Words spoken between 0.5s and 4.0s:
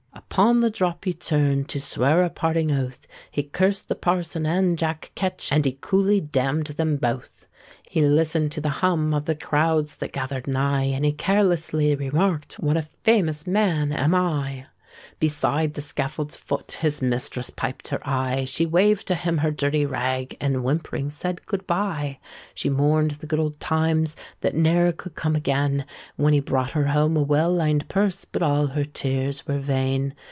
the drop he turned To swear a parting oath; He cursed the